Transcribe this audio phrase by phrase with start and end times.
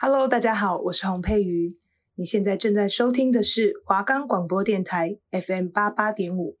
[0.00, 1.76] Hello，大家好，我是洪佩瑜。
[2.14, 6.56] 你现在正在收听的是华冈广播电台 FM 八八点五。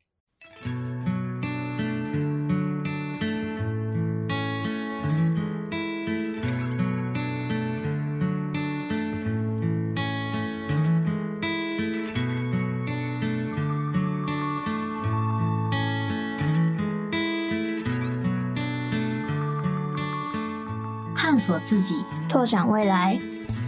[21.48, 23.18] 索自己，拓展未来。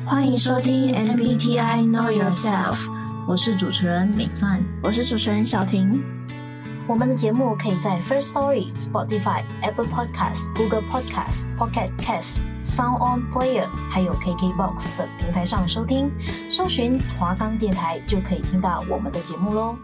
[0.05, 2.77] 欢迎收听 MBTI Know Yourself，
[3.27, 6.03] 我是主持人美钻，我是主持人小婷。
[6.87, 16.11] 我们的节目可以在 First Story、Spotify、Apple Podcasts、Google Podcasts、Pocket Casts、Sound On Player，还有 KKBox 等平台上收听。
[16.51, 19.75] 搜寻华冈电台就可以听到我们的节目喽。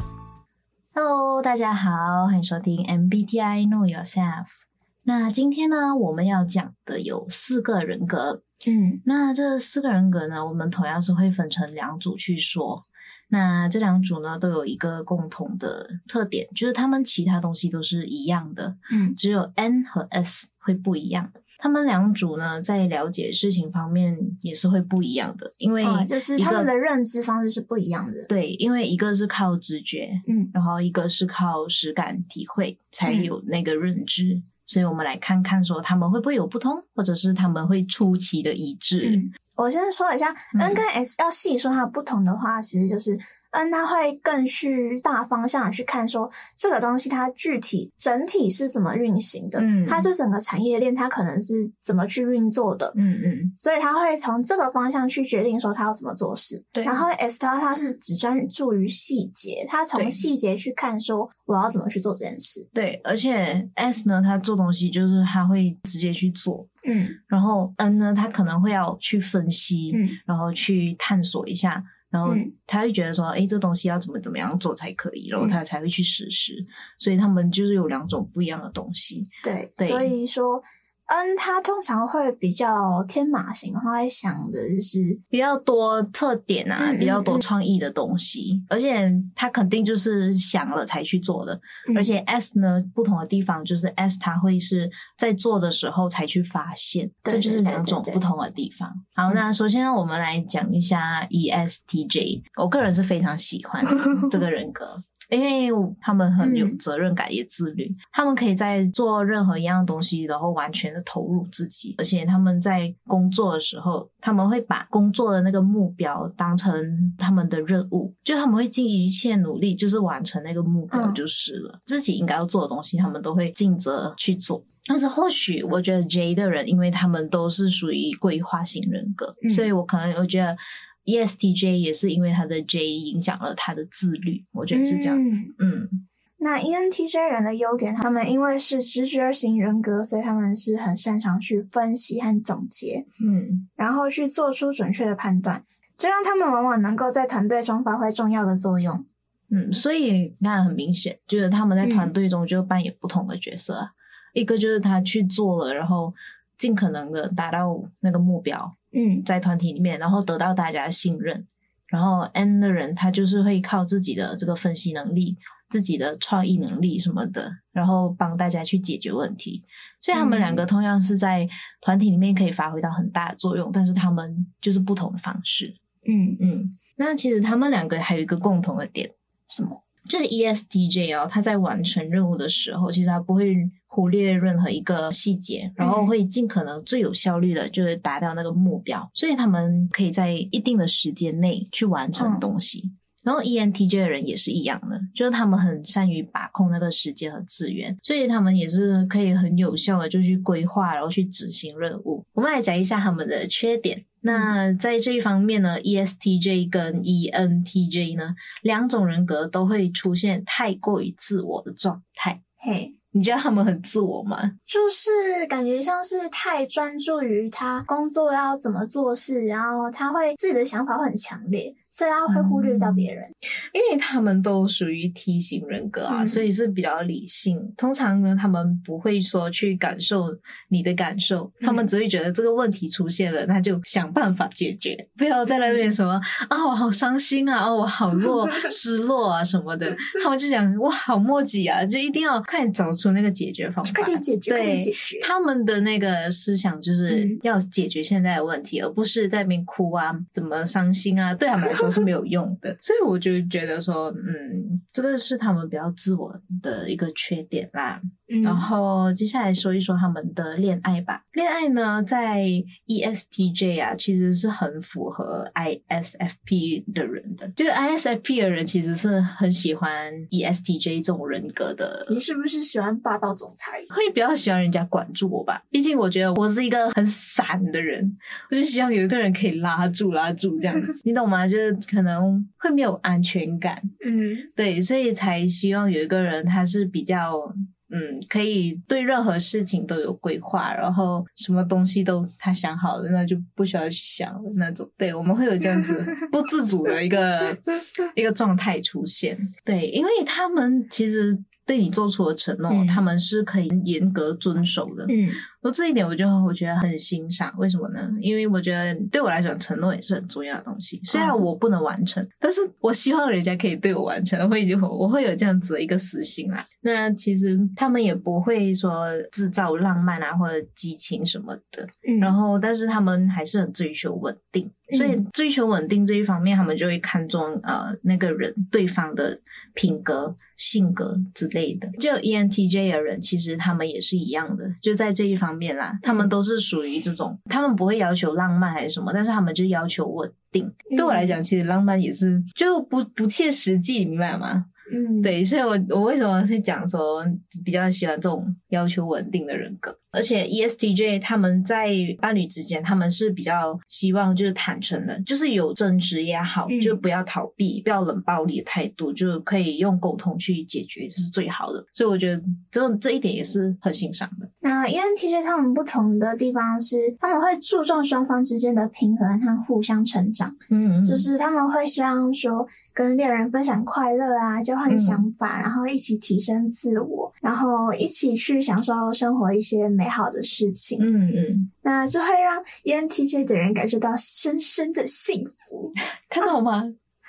[0.94, 4.65] Hello，大家好，欢迎收听 MBTI Know Yourself。
[5.08, 8.42] 那今天呢，我们要讲的有四个人格。
[8.66, 12.82] 嗯，那这四个人格呢，我们同样是会分成两组去说。
[13.28, 18.76] 那这两组呢，都有一个共同的特点，就是他们其他东西都是一样的。
[18.90, 21.32] 嗯，只有 N 和 S 会不一样。
[21.58, 28.24] 他们两组呢，在了解事情方面也是会不一样的，因为、哦、就是他们的认知方式是不一样的。
[28.26, 34.34] 对，因为一个是靠直觉，嗯，然后一个是靠实感体会才有那个认知。
[34.34, 39.08] 嗯所以我们来看看，说他们会不会有不同，或者是他们会出奇的一致。
[39.08, 43.18] 嗯，我先说一下，N 跟 S 要细说它的不同的话，其实就是。
[43.52, 56.62] 嗯，他会更去大方向去看，说这个东西它具体整体是怎么运行的，嗯，它是整个产业链，它可能是怎么去运作的，嗯嗯，所以他会从这个方向去决定说他要怎么做事。
[56.72, 62.68] 对，然后 S 他他是只专注于细节，他从细节去看说我要怎么去做这件事。
[62.74, 71.82] 对，而且 S 呢，他做东西就是他会直接去做，嗯，然后 N 呢，他可能会要去分析，嗯，然后去探索一下。
[72.16, 72.34] 然后
[72.66, 76.54] 他会觉得说，哎、嗯，这东西要怎么怎么样做才可以，然后他才会去实施。
[76.60, 76.66] 嗯、
[76.98, 79.28] 所以他们就是有两种不一样的东西。
[79.42, 80.62] 对，对，所以说。
[81.08, 84.98] 嗯，他通常会比较天马行空，会想的就是
[85.30, 91.54] 比较多特点啊，嗯、比较多创意的东西，嗯、而且他肯定就是想了才去做的。
[91.88, 98.92] 嗯、而且 S 呢，不同的地方就是 S 他会是在做的时候才去发现，对这就是两种不同的地方。
[99.14, 103.84] 好，那首先我们来讲一下 ESTJ，我个人是非常喜欢
[104.30, 105.02] 这个人格。
[105.28, 105.68] 因为
[106.00, 107.84] 他们很有责任感，也自律。
[107.84, 111.94] 嗯、他们可以在做任何一样东西，然后完全的投入自己。
[111.98, 121.72] 而且他们在工作的时候，他们会把工作的那个目标当成他们的任务，就他们会尽一切努力，就是完成那个目标就是了。
[121.74, 124.64] 嗯、自己应该要做的东西，他们都会尽责去做。
[124.88, 130.56] 但是或许我觉得 J 的人，因为他们都是属于规划型人格，嗯、所以我可能我觉得。
[131.06, 135.36] ESTJ 也是因为他的 J 影响了他的自律，我觉得是这样子。
[135.58, 136.06] 嗯，嗯，
[136.38, 145.64] 那 ENTJ 人的优点，他们因为是直觉型人格，所以他们是很擅长去分析和总结，嗯，然后去做出准确的判断，
[145.96, 149.06] 这让他们往往能够在团队中发挥重要的作用。
[149.48, 153.88] 嗯，所以那很明显，就是他们在团队中就扮演不同的角色，嗯、
[154.34, 156.12] 一个就是他去做了，然后
[156.58, 158.76] 尽可能的达到那个目标。
[158.92, 161.46] 嗯，在团体里面，然后得到大家的信任，
[161.86, 165.36] 然后 N 的人他就是会靠自己的这个分析能力、
[165.68, 169.62] 自己的创意能力什么的，然后帮大家去解决问题。
[170.00, 171.46] 所以他们两个同样是在
[171.80, 175.74] 团体里面可以发挥到很大的作用，但是他们就是不同的方式。
[176.08, 179.10] 嗯嗯，那其实他们两个还有一个共同的点，
[179.48, 179.82] 什么？
[180.08, 183.54] 就是 ESTJ 哦，他在完成任务的时候，其实他不会。
[183.88, 189.00] 忽略任何一个细节，然后会尽可能最有效率的，就是达到那个目标。
[189.00, 192.82] 嗯、所以他们可以在一定的时间内去完成东西。
[192.84, 192.92] 嗯、
[193.24, 202.22] 然后 ENTJ 的人也是一样的，就是他们很善于把控那个时间和资源，所以他们也是可以很有效的就去规划，然后去执行任务。
[202.34, 204.04] 我们来讲一下他们的缺点。
[204.26, 212.42] 那在这一方面呢，ESTJ 跟 ENTJ 呢，两种人格都会出现太过于自我的状态。
[212.58, 212.92] 嘿。
[213.12, 214.36] 你觉得他们很自我吗？
[214.66, 223.24] 就是感觉像是太专注于他工作要怎么做事，然后他会自己的想法会很强烈，所以他会忽略掉别人，
[223.72, 227.58] 因为他们都属于 T 型人格啊，嗯、所以是比较理性。
[227.76, 230.26] 通常呢，他们不会说去感受
[230.68, 245.18] 你的感受，他们只会觉得这个问题出现了，那就想办法解决，不要在那边什么啊，我好伤心啊，哦，我好落 失落啊什么的，他们就讲哇，好墨迹啊，就一定要快点找出那个解决方法，快点解决，对，快点解决。
[245.22, 252.76] 他们的那个思想就是要解决现在的问题，嗯、而不是在那边哭啊，怎么伤心啊，对他们来说是没有用的。
[252.80, 258.00] 所以我就觉得说，嗯，这个是他们比较自我的一个缺点啦。
[258.28, 261.22] 嗯、然后接下来说一说他们的恋爱吧。
[261.32, 262.44] 恋爱呢，在
[262.86, 267.46] ESTJ 啊，其实是很符合 ISFP 的人的。
[267.50, 272.06] 就是 ISFP 的人其实是很喜欢 ESTJ 这种人格的。
[272.10, 273.78] 你是不是喜欢霸道总裁？
[273.90, 275.62] 会比较喜欢人家管住我吧？
[275.70, 278.16] 毕竟我觉得我是一个很散的人，
[278.50, 281.46] 我就希望有一个人可以拉住、拉住这样子， 你懂吗？
[281.46, 283.80] 就是可能会没有安全感。
[284.04, 287.54] 嗯，对，所以才希望有一个人他是比较。
[287.90, 294.90] 嗯，可以对任何事情都有规划，然后什么东西都他想好了，那就不需要去想了那种。
[294.96, 297.56] 对，我们会有这样子 不自主的一个
[298.14, 299.38] 一个状态出现。
[299.64, 301.38] 对，因为他们其实。
[301.66, 305.04] 对你做出的承诺，嗯、他们是可以严格遵守的。
[305.08, 305.28] 嗯，
[305.66, 307.52] 说这一点，我就我觉得很欣赏。
[307.58, 308.08] 为什么呢？
[308.20, 311.00] 因为我觉得对我来讲，承诺也是很重要的东西。
[311.02, 316.64] 虽然我不能完成，嗯、但是我希望人家可以对我完成，会有我会有这样子的一个私心啊。
[316.82, 321.84] 那其实他们也不会说制造浪漫啊或者激情什么的。
[322.06, 329.40] 嗯，然后但是他们还是很追求稳定，所以追求稳定这一方面，他们就会看重呃那个人对方的
[329.74, 330.36] 品格。
[330.56, 340.70] 性格之类的，就 ENTJ 的人，其实他们也是一样的，就在这一方面啦，他们都是属于这种，他们不会要求浪漫还是什么，但是他们就要求稳定。
[340.96, 344.66] 对我来讲，其实浪漫也是就不不切实际，明白吗？
[344.92, 347.26] 嗯，对，所以我我为什么会讲说
[347.64, 349.96] 比较喜欢这种要求稳定的人格。
[350.16, 351.90] 而且 ESTJ 他们在
[352.20, 361.84] 伴侣之间，他们是比较希望就是坦诚的，就是有争执也好，嗯、就不要逃避，不要冷暴力的态度，就可以用沟通去解决，是最好的。
[361.92, 364.48] 所以我觉得这这一点也是很欣赏的。
[364.60, 370.48] 那 ENTJ 他们不同的地方是，他们会注重双方之间的平衡和互相成长。
[370.70, 377.15] 嗯，嗯，就是他们会希望说跟恋人分享快乐啊，交换想法，嗯、然后一起提升自我，
[377.46, 380.06] 然后一起去享受生活一些美。
[380.16, 385.92] 好的事情，嗯嗯，那这会让 ENTJ 的人感受到深深的幸福，
[386.30, 386.72] 看到吗？
[386.78, 386.84] 啊、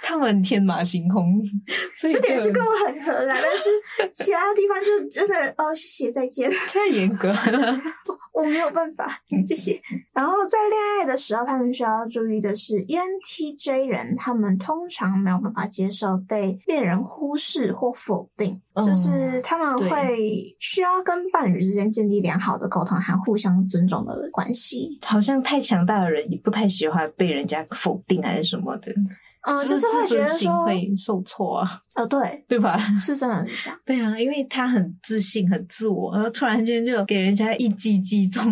[0.07, 1.43] 他们天马行空，
[1.93, 3.69] 所以这点是跟我很合的， 但是
[4.13, 7.81] 其他地方就真的哦，谢谢再见，太严格了。
[8.33, 9.81] 我没有办法，谢谢。
[10.13, 24.99] 然后在恋爱的时候，他们需要注意的是，ENTJ 人他们通常没有办法接受被恋人忽视或否定，嗯、就是他们会需要跟伴侣之间建立良好的沟通和互相尊重的关系。
[25.03, 28.93] 好像太强大的人也不太喜欢被人家否定还是什么的。
[29.47, 32.77] 嗯，就是会觉得说会受挫啊， 哦，对， 对吧？
[32.99, 38.43] 是这样子想，对啊，因为他很自信、很自我，然后突然间就给人家一击击中。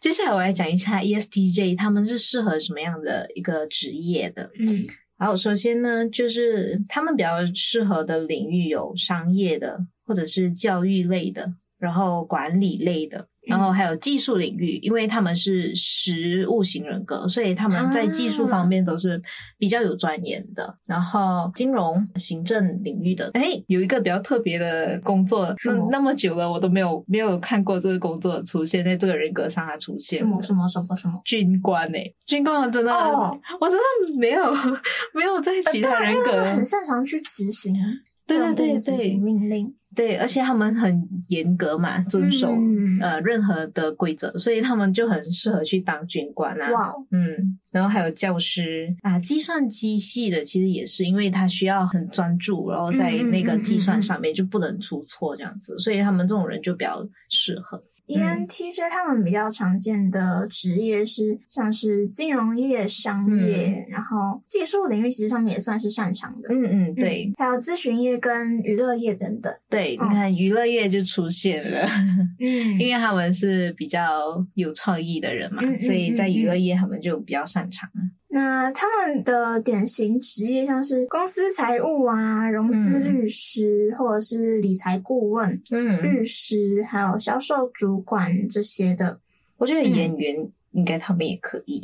[0.00, 4.50] 接下来我来讲一下 ESTJ 他们是适合什么样的一个职业的。
[4.58, 4.86] 嗯，
[5.18, 13.26] 然后，首先呢，就是他们比较适合的领域有商业的，或者是教育类的，然后管理类的。
[13.46, 19.20] 然后还有技术领域，因为他们是实务型人格，所以他们在技术方面都是
[19.58, 20.64] 比较有钻研的。
[20.64, 25.88] 啊、然后金融、行政领域的，哎，有一个比较特别的工作，是吗？
[25.90, 34.52] 那么久了我都没有没有看过这个工作出现在这个人格上，它出现什么什么什么什么军官哎，军官我真的，哦、我真的没有
[35.14, 37.74] 没有在其他人格、呃、很擅长去执行，
[38.26, 39.74] 对对对对，执行命令。
[39.94, 46.70] 对，而且他们很严格嘛，遵守、嗯、呃任何的规则，所以他们就很适合去当军官啊。
[46.70, 57.82] 哇，嗯，然后还有教师啊，计算机系的其实也是，因为他需要很专注，然后在那个计算上面就不能出错这样子，所以他们这种人就比较适合。
[58.16, 66.48] ENTJ 他们比较常见的职业是像是金融业、商业，嗯、然后技术领域，其实他们也算是擅长的。
[66.52, 69.52] 嗯嗯，对嗯，还有咨询业跟娱乐业等等。
[69.68, 71.86] 对，你看娱乐业就出现了，
[72.40, 77.88] 嗯， 因为他们是比较有创意的人嘛，嗯、所以在娱乐业他们就比较擅长。
[78.32, 89.18] 那他们的典型职业像是公司财务啊、融资律师，嗯、或者是理财顾问、嗯、律师，还有销售主管这些的。
[89.56, 91.82] 我觉得演员应该他们也可以。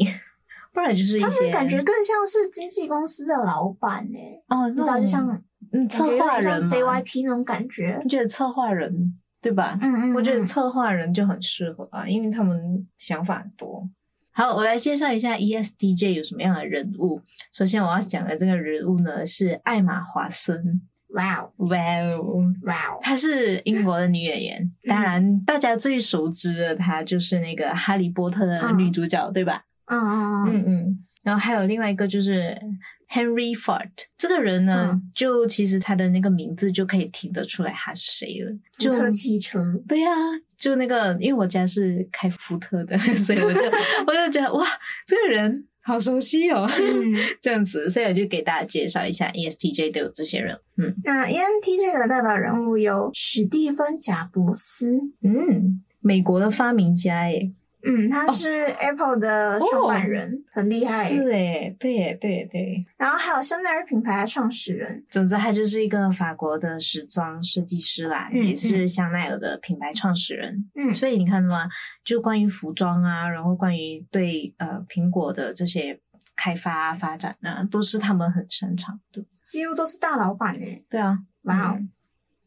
[0.72, 4.18] 不然就是他们感觉更像是经纪公司的老板呢。
[4.48, 7.98] 哦，你知道，就像嗯，策划人 JYP 那种感觉。
[8.04, 9.76] 你觉得策划人对吧？
[9.82, 13.88] 嗯，嗯嗯，我觉得策划人就很适合啊，因为他们想法很多。
[14.38, 17.22] 好，我来介绍一下 ESTJ 有什么样的人物。
[17.54, 20.82] 首先我要讲的这个人物呢是艾玛华森。
[21.14, 22.98] 哇哦，哇哦，哇哦！
[23.00, 29.64] 她是英国的女演员，当然大家最熟知的她就是那个《哈利波特》的女主角，对吧？
[29.86, 31.04] 嗯嗯嗯嗯。
[31.22, 32.56] 然后还有另外一个就是
[33.10, 38.52] Henry Ford，这个人呢，就其实他的那个名字就可以听得出来他是谁了。
[38.70, 39.60] 福特汽车。
[39.88, 40.10] 对呀，
[40.56, 43.60] 就那个，因为我家是开福特的， 所以我就
[44.06, 44.66] 我就觉得哇，
[45.06, 45.66] 这个人。
[45.86, 50.58] 好熟悉哦，嗯、 这样子，所以我就给大家介绍一下 ESTJ 都有这些人。
[50.78, 57.48] 嗯，那 ENTJ 的代表人物有史蒂芬贾伯斯，嗯，美国的发明家耶。
[57.88, 58.48] 嗯，他是
[58.80, 61.08] Apple 的创办人，哦、很厉害。
[61.08, 62.84] 是哎，对耶，对对。
[62.96, 65.04] 然后还有香奈儿品牌的创始人。
[65.08, 70.68] 总之，他就是一个法国的时装设计师啦，嗯、也是香奈儿的品牌创始人。
[70.74, 71.68] 嗯，所以你看嘛，
[72.04, 76.00] 就关于服装啊，然后关于对呃苹果的这些
[76.34, 79.24] 开发啊、发展啊，都是他们很擅长的。
[79.42, 80.82] 几乎都是大老板哎。
[80.90, 81.78] 对啊，哇哦，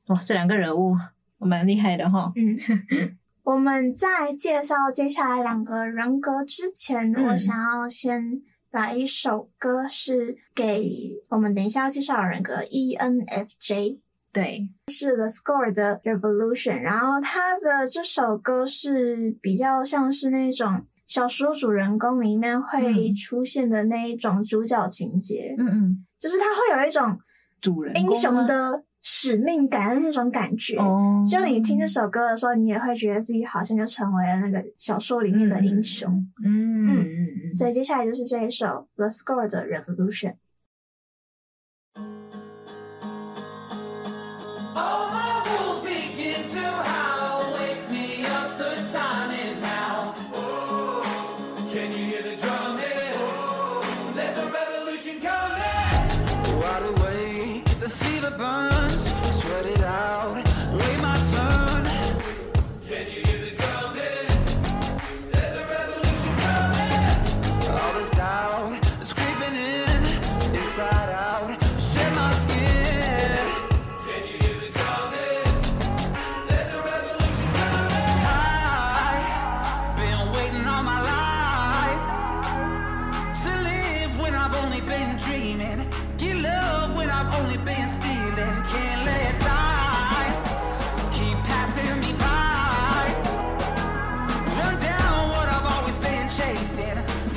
[0.08, 0.98] 哇，这两个人物
[1.38, 2.34] 我蛮厉害的哈。
[2.36, 2.58] 嗯。
[3.50, 10.84] 我们在介绍接下来两个人格之前，嗯、我想要先来一首歌，是给
[11.29, 13.98] 我们等一下要介绍的人格 ENFJ，
[14.32, 16.79] 对，是 The Score 的 Revolution。
[16.79, 27.18] 然后他的这首歌是比较像是那种小说主人公里面会出现的那一种主角情节，嗯嗯，就是他会有一种
[27.60, 28.84] 主人英雄的。
[29.01, 36.12] 使命感的那种感觉，哦，就你听这首歌的时候，你也会觉得自己好像就成为了那个小说里面的英雄。
[36.44, 40.36] 嗯嗯，嗯，所以接下来就是这一首 The Score 的 Revolution。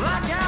[0.03, 0.42] like I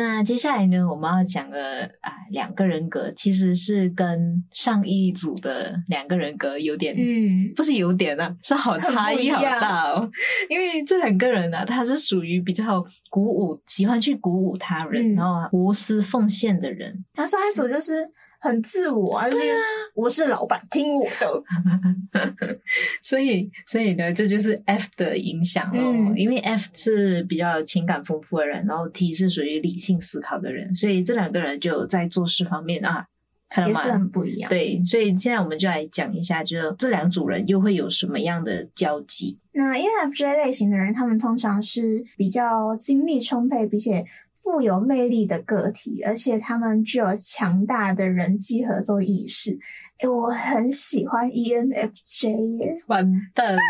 [0.00, 10.08] 那接下来呢，我们要讲的啊两个人格，其实是跟上一组的两个人格有点，嗯，不是有点啊，是好差异好大哦。
[10.48, 17.04] 因为这两个人呢，他是属于比较鼓舞，喜欢去鼓舞他人，嗯、然后无私奉献的人。
[17.16, 17.92] 那上一组就是。
[18.40, 19.42] 很自我啊，就是
[19.94, 21.42] 我是老板，听我的。
[23.02, 25.92] 所以，所以呢，这就是 F 的影响哦。
[25.94, 33.06] 嗯、因为 F 是比较情感丰富的人，然后 T 是属于理性思考的人，所以这两个人就在做事方面啊，
[33.48, 33.80] 看到吗？
[33.80, 34.48] 也是很不一样。
[34.48, 39.36] 对，所以现在我们就来讲一下，就这两组人又会有什么样的交集？
[39.52, 44.04] 那 ENFJ 类型的人，他们通常是比较精力充沛，并且。
[44.48, 49.58] 富有魅力的个体，而且他们具有强大的人际合作意识。
[49.98, 52.82] 哎，我很喜欢 ENFJ 耶！
[52.86, 53.60] 完蛋了，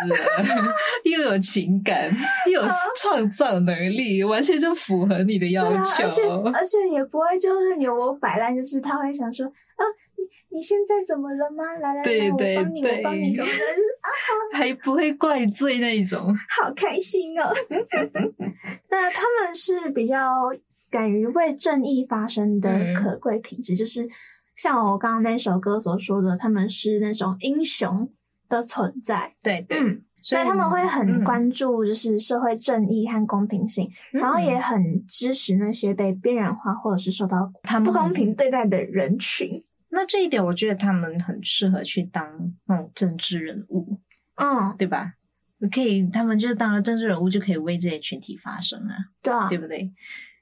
[1.02, 2.08] 又有情感，
[2.46, 5.68] 又有创造能力，完全就符合你的要求。
[5.74, 6.22] 啊、而且
[6.54, 9.82] 而且也不会就是由我摆烂，就是他会想说啊，
[10.16, 11.64] 你你现在怎么了吗？
[11.80, 14.08] 来来来，我帮你，我帮你什么的，啊，
[14.56, 17.52] 还不会怪罪那一种，好开心哦。
[18.90, 20.16] 那他们是比较。
[20.90, 24.08] 敢于为正义发声的可贵品质，嗯、就是
[24.56, 28.10] 像我刚刚那首歌所说的，他们是那种英雄
[28.48, 29.34] 的存在。
[29.42, 37.52] 对，对嗯，所以他们会很关注就是社会正义和公平性，嗯、然后也很支持那些被边缘化或者是受到
[37.84, 39.62] 不公平对待的人群。
[39.90, 43.98] 那这一点，我觉得他们很适合去当那种政治人物，
[44.36, 45.14] 嗯，对吧？
[45.72, 49.92] 可以，他们就当了政治人物，就可以为这些群体发声啊，对啊，对不对？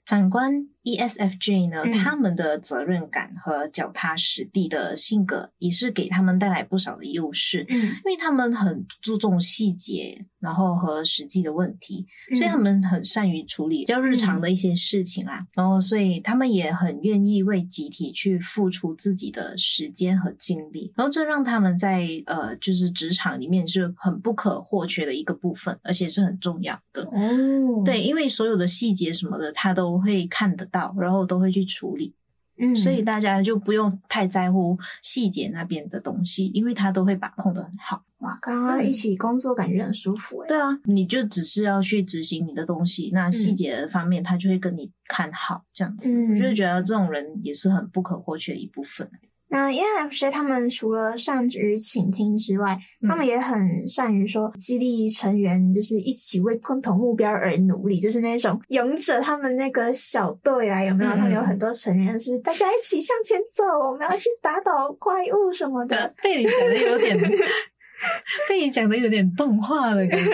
[0.06, 12.06] 反观 ESFJ 呢，嗯、他们的责任感和脚踏实地的性格也是给他们带来不少的优势，嗯，因为他们很注重细节，然后和实际的问题，
[12.38, 27.02] 所以他们很善于处理比较日常的一些事情啊，嗯、然后所以他们也很愿意为集体去付出自己的时间和精力，然后这让他们在呃就是职场里面是很不可或缺的一个部分，而且是很重要的。
[27.06, 32.14] 哦，对，因为所有的细节什么的，他都会看得到，然后都会去处理，
[32.58, 38.02] 嗯，所以大家就不用太在乎细节那边的东西，因为他都会把控的很好。
[38.20, 40.48] 哇，刚刚一起工作感觉很舒服欸。
[40.48, 46.14] 对啊，你就只是要去执行你的东西，那细节方面他就会跟你看好这样子。
[46.16, 49.08] 嗯，我就觉得这种人也是很不可或缺的一部分。
[49.48, 61.10] 那 ENFJ 他们除了善于倾听之外，嗯、他们也很善于说激励成员，就是一起为共同目标而努力，就是那种 勇者他们那个小队啊，有没有？
[61.12, 66.12] 嗯、他们有很多成员是大家一起向前走，我们要去打倒怪物什么的。
[66.22, 67.16] 被你讲的有点，
[68.48, 70.32] 被你讲的有点动画的感觉。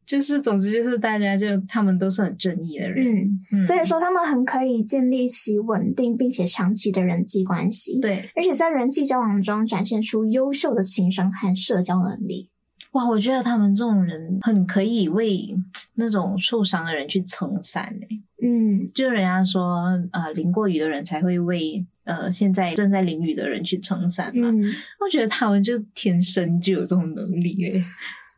[0.06, 12.50] 就是，总之就是，大家就他们都是很正义的人，嗯，嗯，所以说他们很可以建立起稳定并且长期的人际关系，对，而且在人际交往中展现出优秀的情商和社交能力。
[12.92, 15.56] 哇，我觉得他们这种人很可以为
[15.96, 24.64] 那种受伤的人去撑伞诶，嗯，就人家说，呃，淋过雨的人才会为呃现在正在淋雨的人去撑伞嘛，嗯，
[25.00, 27.82] 我觉得他们就天生就有这种能力诶。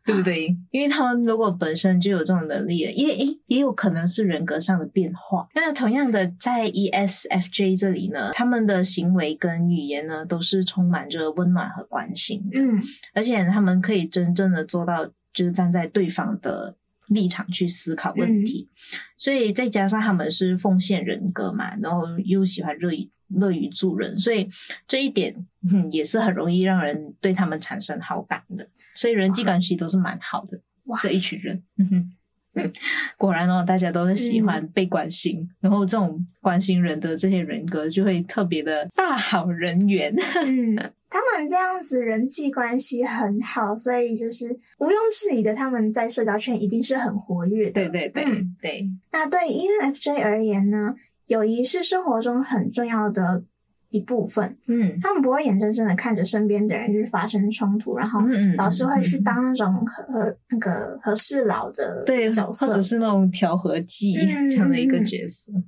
[0.06, 0.56] 对不对？
[0.70, 5.46] 因为他们如果本身就有这种能力，也也也有可能是人格上的变化。
[5.54, 12.40] 那同样的，在 ESFJ 这里呢，他们的行为跟语言呢，都是充满着温暖和关心。
[12.54, 12.80] 嗯，
[13.12, 16.74] 而且他们可以真正的做到，就是站在对方的
[17.08, 18.68] 立场去思考问题。
[18.70, 23.08] 嗯，所以再加上他们是奉献人格嘛，然后又喜欢热于。
[23.28, 24.48] 乐于助人，所以
[24.86, 25.34] 这一点，
[25.72, 28.66] 嗯，也是很容易让人对他们产生好感的。
[28.94, 30.60] 所以人际关系都是蛮好的。
[30.84, 32.12] 哇，这一群人，嗯哼，
[32.54, 32.72] 嗯，
[33.18, 40.14] 果然哦，大家都是喜欢被关心，嗯、然后这种关心人的这些人格就会特别的大好人缘。
[40.46, 40.76] 嗯，
[41.10, 44.46] 他们这样子人际关系很好，所以就是
[44.78, 47.72] 毋庸置疑的，他们在社交圈一定是很活跃的。
[47.72, 48.88] 对对对、嗯、对。
[49.10, 50.94] 那对 ENFJ 而言呢？
[51.26, 53.42] 友谊是生活中很重要的
[53.90, 58.20] 一部分，嗯，他们不会眼睁睁的看着身边的人就是发生冲突，然后
[58.56, 64.14] 老师会去当那种和和那个和事佬的角色，对，或者是那种调和剂
[64.50, 65.64] 这样的一个角色，嗯，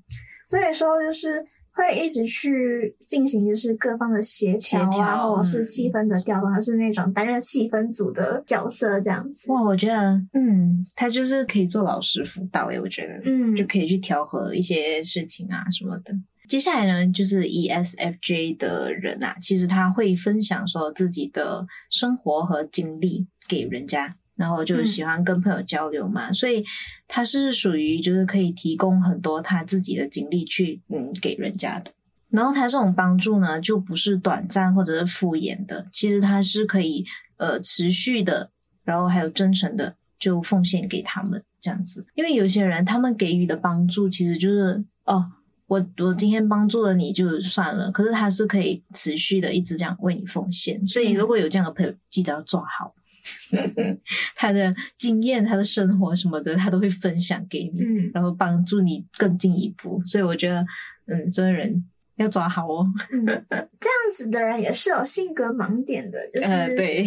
[0.47, 1.45] 所以说就是。
[1.79, 9.51] 会一直去进行，就是各方的协调啊，或者是气氛的调动，还、嗯、是那种担任气氛组的角色这样子。
[9.53, 16.13] 哇，我觉得，嗯，他就是可以做老师辅导诶，我觉得，嗯，就可以去调和一些事情啊什么的。
[16.49, 24.17] 接下来呢，就是 ESFJ 的人啊，其实他会分享说自己的生活和经历给人家。
[24.39, 26.65] 然后就喜欢跟朋友交流嘛，嗯、所以
[27.07, 31.93] 他是属于就是可以提供很多他自己的经历去嗯给人家的。
[32.31, 37.05] 然后他这种帮助呢，就不是短暂或者是敷衍的，其实他是可以
[37.37, 38.49] 呃持续的，
[38.85, 42.07] 然后还有真诚的就奉献给他们这样子。
[42.15, 45.33] 因为有些人他们给予的帮助其实就是哦。
[45.69, 52.95] 我我今天帮助了你就算了，可是他是可以持续的一直这样为你奉献，所以如果有这样的朋友，记得要抓好。
[54.37, 60.03] 他的经验、他的生活什么的，他都会分享给你，嗯、然后帮助你更进一步。
[60.07, 60.67] 所以我觉得，
[61.07, 61.85] 嗯，这个人
[62.17, 62.87] 要抓好哦。
[63.11, 67.07] 嗯，这样子的人也是有性格盲点的，就是、呃、对，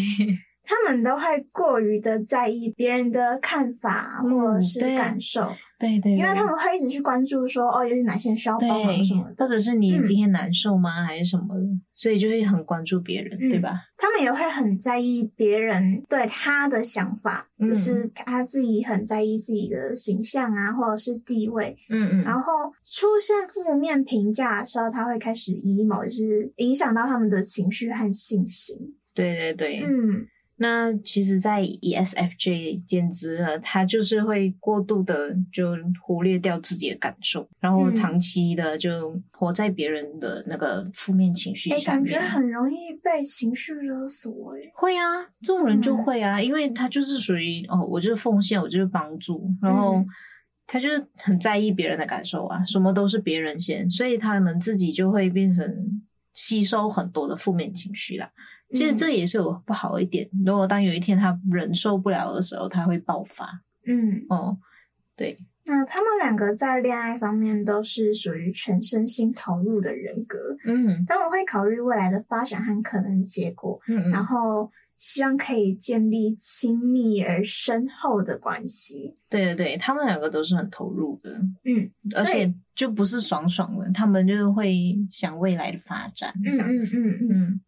[0.64, 5.42] 他们都会过于的在意别人的看法或者是感受。
[5.44, 11.62] 嗯对对，因为他们会一直去关注说，哦，有哪些需要帮忙什么的，或者是你今天难受吗，嗯、还是什么的，
[11.94, 13.82] 所以就会很关注别人，嗯、对吧？
[13.98, 22.54] 他们也会很在意别人对他的想法，嗯、就是他自己很在意自己的形象啊，或者是地位，嗯嗯，然后
[22.86, 28.78] 出现负面评价的时候，他会开始 emo，就是影响到他们的情绪和信心。
[29.14, 30.28] 对对对，嗯。
[30.62, 42.04] 那其实，在 ESFJ 简直了，他就是会过度的就忽略掉自己的感受，然后长期的就活在别人的那个负面情绪下面。
[42.04, 44.52] 感觉很容易被情绪勒索。
[44.52, 45.02] 诶，会啊，
[45.42, 50.06] 这种人就会啊，因为他就是属于哦，我就是奉献，我就是帮助，然后
[50.68, 56.04] 他就是很在意别人的感受啊，什么都是别人先，所以他们自己就会变成
[56.36, 58.32] 吸收很多的负面情绪啦。
[58.74, 60.30] 其实这也是有不好一点。
[60.46, 63.62] 如果当有一天他忍受不了的时候，他会爆发。
[63.86, 64.58] 嗯，哦，
[65.16, 65.38] 对。
[65.64, 70.38] 那他们两个在恋爱方面都是属于全身心投入的人格。
[70.66, 73.80] 嗯，他们会考虑未来的发展和可能结果。
[73.88, 79.16] 嗯，然后希望可以建立亲密而深厚的关系。
[79.30, 81.30] 对对对，他们两个都是很投入的。
[81.64, 86.82] 嗯，而且就不是爽爽的，他们就会想未来的发展嗯嗯。
[86.92, 87.62] 嗯嗯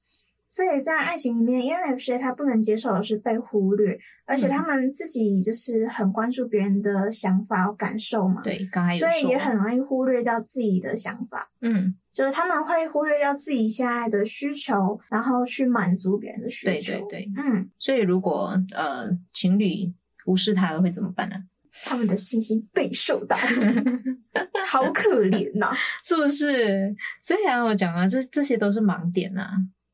[0.53, 8.39] 所以在爱情里面，ENFJ 他不能接受的是被忽略，而且他们自己就是很关注别人的想法和感受嘛。
[8.43, 8.59] 对。
[8.95, 11.49] 所以也很容易忽略掉自己的想法。
[11.61, 16.99] 嗯，就是他们会忽略掉自己现在的需求，然后去满足别人的需求。
[16.99, 17.71] 对对对，嗯。
[17.79, 19.91] 所以如果呃情侣
[20.27, 21.35] 无视他了，会怎么办呢？
[21.83, 23.65] 他们的信心备受打击，
[24.69, 26.95] 好可怜呐、啊，是不是？
[27.23, 29.49] 所以啊，我讲啊，这这些都是盲点啊。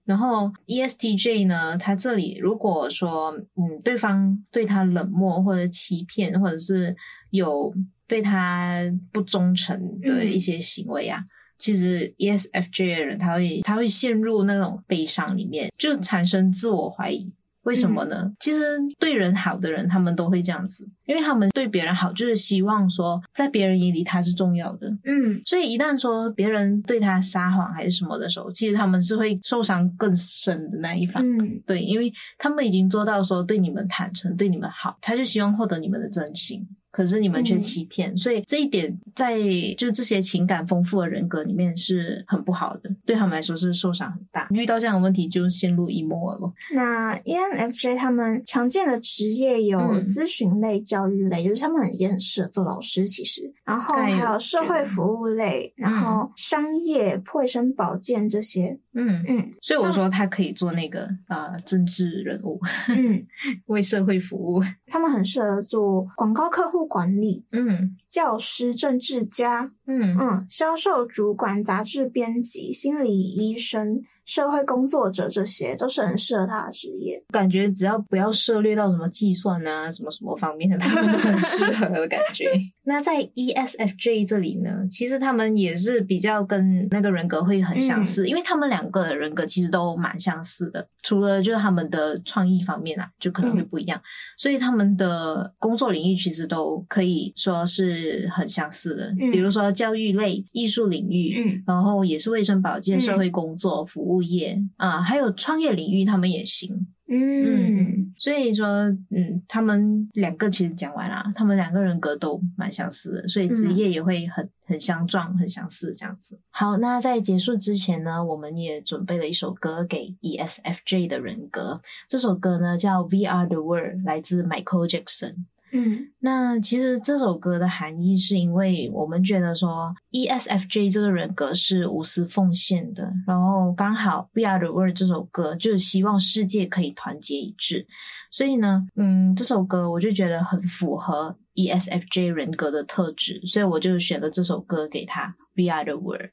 [0.09, 6.95] 然后 ESTJ 呢，他这里如果说，嗯，对方对他冷漠或者欺骗，或者是
[7.29, 7.71] 有
[8.07, 8.81] 对他
[9.13, 17.31] 不忠诚的一些行为啊，嗯、其实 ESFJ 的人他会他会陷入那种悲伤里面，就产生自我怀疑。
[17.69, 18.23] 为什么呢？
[18.25, 18.63] 嗯、其实
[18.97, 24.89] 对人好的人，他们都会这样子，因为他们对别人好，就是希望说，在别人眼里他是重要的。
[25.05, 31.23] 嗯，所以一旦说别人对他撒谎还是什么的时候，其实他们是会受伤更深的那一方。
[31.23, 36.67] 嗯，对，因为他们已经做到说对你们坦诚，对你们好，他就希望获得你们的真心。
[36.91, 39.37] 可是你们却欺骗，嗯、所以这一点在
[39.77, 44.47] 就这些情感丰富的人格里面是很不好的，对他们来说是受伤很大。
[44.51, 46.51] 遇到这样的问题就陷入 emo 了。
[46.73, 53.53] 那 ENFJ 他们常见的职业有咨询类、嗯、教育类，就是他们也很适合做老师，其实。
[53.63, 58.79] 然后还有社会服务类，然后商业、卫生保健这些。
[58.93, 63.23] 嗯嗯，所以我说他可以做那个呃政治人物，嗯，
[63.67, 64.61] 为社会服务。
[64.87, 74.01] 他们很适合做广告客户管理，嗯，教师、政治家，嗯嗯，销售主管、杂志编辑、心理医生。
[74.29, 77.19] 社会工作者，这些都是很适合他的职业。
[77.29, 82.51] 感觉只要不要涉猎到什么计算啊，什么什么方面的，他们都很适合的感觉。
[82.85, 93.97] 那在 ESFJ 这里呢，其实他们也是比较跟那个人格会很相似，嗯、因为他们两个的人格其实都蛮相似的，除了就是他们的创意方面啊，就可能会不一样。
[93.97, 94.05] 嗯、
[94.37, 104.18] 所以他们的工作领域其实都可以说是很相似的，嗯、比如说教育类、艺术领域，嗯、然后也是卫生保健、社会工作、服务。
[104.21, 106.87] 业啊，还有创业领域，他们也行。
[107.11, 108.67] 嗯，嗯，所以说，
[109.09, 116.39] 嗯，他们两个其实讲完了，他们两个人格都蛮相似的，所以职业也会很很相撞、很相似这样子。
[116.51, 125.33] 好，那在结束之前呢，我们也准备了一首歌给 ESFJ 的人格，这首歌呢叫《We Are the World》，来自 Michael Jackson。
[125.71, 137.85] 嗯，那其实这首歌的含义是因为我们觉得说 ESFJ 这个人格是无私奉献的，然后刚好 We Are the World 这首歌就是希望世界可以团结一致，
[138.31, 146.31] 所以呢，嗯，这首歌我就觉得很符合 ESFJ 人格的特质，所以我就选了这首歌给他 We Are the World。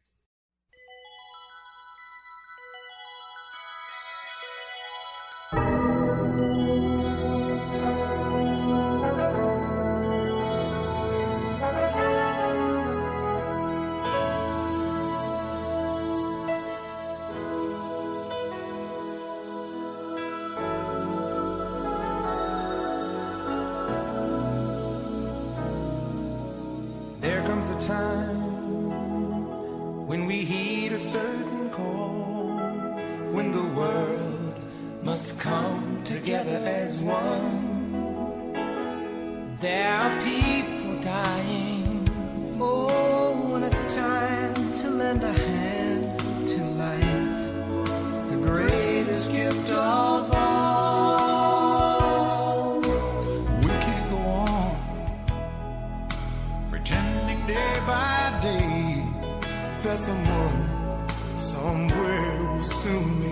[27.47, 28.89] comes a time
[30.09, 32.59] when we heed a certain call,
[33.31, 34.59] when the world
[35.05, 37.63] must come together as one.
[39.61, 42.09] There are people dying.
[42.61, 45.76] Oh, when it's time to lend a hand.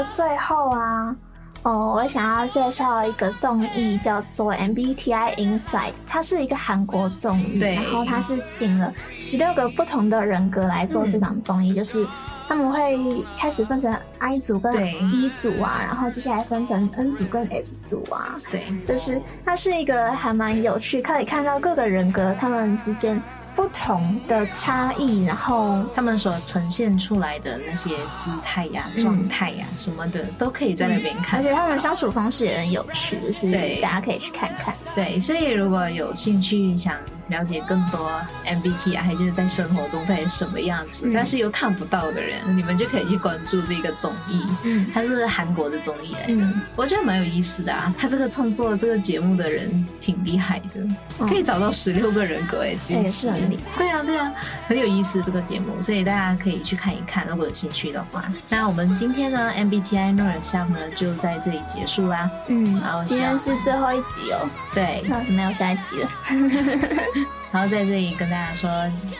[0.00, 1.14] 的最后啊，
[1.62, 12.06] 哦，我想要介绍一个综艺，叫做 MBTI Inside，它是一个韩国综艺，然后它是请了十六个不同的人格来做这档综艺，嗯、就是
[12.48, 14.74] 他们会开始分成 I 组跟
[15.12, 23.22] E 组啊，然后接下来分成 N 组跟 S 组啊，对，就是它是一个还蛮有趣，可以看到各个人格他们之间。
[23.54, 31.38] 不同的差异，然后他们所呈现出来的那些姿态呀、状态呀什么的，都可以在那边看。
[31.38, 34.74] 而且他们相处方式也很有趣，就是大家可以去看看。
[34.94, 36.94] 对，所以如果有兴趣想。
[37.30, 38.10] 了解更多
[38.44, 44.44] MBTI 就是在生活中到底什么样子，嗯、但是又看不到的人，你们就可以去关注这个综艺。
[44.64, 47.94] 嗯，它是韩国的综艺来的，嗯，我觉得蛮有意思的啊。
[47.98, 50.80] 他这个创作这个节目的人挺厉害的，
[51.20, 53.78] 嗯、可以找到十六个人格哎，也是很厉害。
[53.78, 54.32] 对啊，对啊，
[54.66, 58.24] 很有意思这个节目，所以大家可以去看一看，如果有兴趣的话。
[58.48, 62.30] 那我们今天呢，MBTI Know Yourself 呢就在这里结束啦。
[62.48, 64.48] 嗯，好，今天是最后一集哦。
[64.74, 66.10] 对，那没有下一集了。
[67.52, 68.70] 然后在这里跟大家说，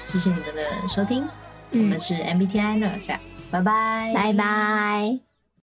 [0.05, 1.25] 谢谢你们的收听，
[1.73, 3.19] 嗯、我们是 MBTI Know Yourself，
[3.51, 5.30] 拜拜，拜拜。